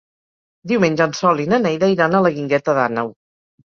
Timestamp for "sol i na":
1.19-1.59